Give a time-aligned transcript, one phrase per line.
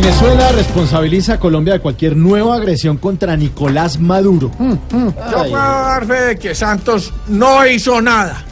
[0.00, 4.50] Venezuela responsabiliza a Colombia de cualquier nueva agresión contra Nicolás Maduro.
[4.60, 8.44] Yo puedo dar fe de que Santos no hizo nada.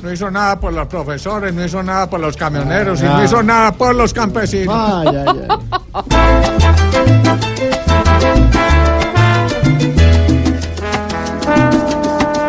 [0.00, 3.14] No hizo nada por los profesores, no hizo nada por los camioneros y Ah.
[3.18, 4.72] no hizo nada por los campesinos.
[4.78, 6.64] Ay, ay, ay.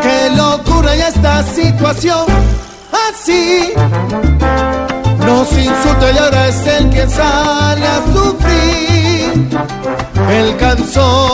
[0.01, 2.25] Qué locura ya esta situación.
[3.09, 3.73] Así
[6.13, 9.49] y ahora es el que sale a sufrir.
[10.29, 11.24] El canzón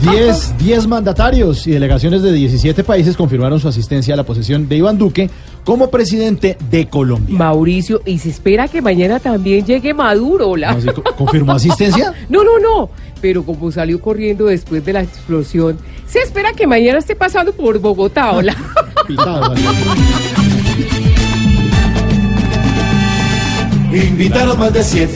[0.00, 4.76] Diez, diez mandatarios y delegaciones de 17 países confirmaron su asistencia a la posesión de
[4.76, 5.28] Iván Duque
[5.62, 7.36] como presidente de Colombia.
[7.36, 10.68] Mauricio, y se espera que mañana también llegue Maduro, la.
[10.68, 10.88] ¿Cómo así?
[11.02, 12.14] ¿Co- ¿Confirmó asistencia?
[12.30, 12.88] No, no, no.
[13.20, 15.76] Pero como salió corriendo después de la explosión,
[16.06, 18.56] se espera que mañana esté pasando por Bogotá, hola.
[19.06, 19.54] Pitado.
[23.92, 25.10] Invitaron más de 100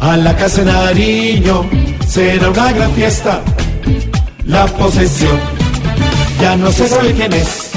[0.00, 1.64] a la casa de Nariño.
[2.06, 3.42] Será una gran fiesta.
[4.48, 5.38] La posesión
[6.40, 7.70] ya no se sabe quién es.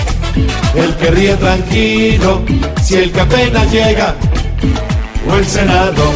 [0.73, 2.41] El que ríe tranquilo
[2.81, 4.15] si el que apenas llega
[5.29, 6.11] o el Senado.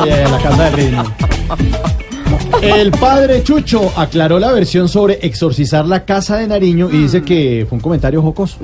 [0.00, 2.01] Ay, la casa.
[2.60, 7.66] El padre Chucho aclaró la versión sobre exorcizar la casa de Nariño y dice que
[7.68, 8.58] fue un comentario jocoso.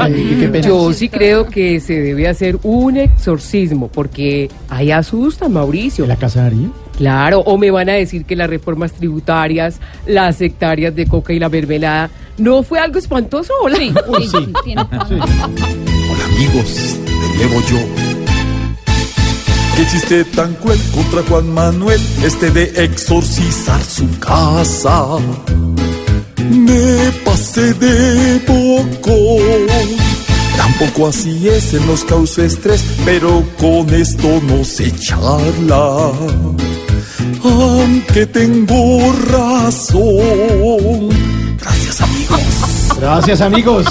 [0.00, 0.66] Ay, qué pena.
[0.66, 6.06] Yo sí creo que se debe hacer un exorcismo, porque ahí asustan, Mauricio.
[6.06, 6.72] ¿La casa de Nariño?
[6.96, 11.38] Claro, o me van a decir que las reformas tributarias, las hectáreas de coca y
[11.38, 13.52] la mermelada, ¿no fue algo espantoso?
[13.62, 13.78] Hola.
[14.08, 14.52] Uy, sí.
[14.64, 14.74] Sí.
[14.74, 18.01] Hola amigos, te llevo yo.
[19.82, 25.18] Qué chiste tan cruel contra Juan Manuel, este de exorcizar su casa.
[26.36, 29.38] Me pasé de poco.
[30.56, 36.12] Tampoco así es, él nos causa estrés, pero con esto no se charla.
[37.42, 41.08] Aunque tengo razón.
[41.60, 42.40] Gracias amigos.
[43.00, 43.86] Gracias, amigos.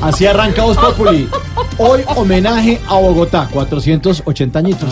[0.00, 1.28] Así arranca Voz Populi.
[1.78, 4.88] Hoy homenaje a Bogotá, 480 añitos.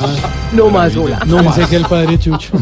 [0.53, 1.21] No más, hola.
[1.27, 1.59] no más.
[1.69, 2.53] que el padre Chucho.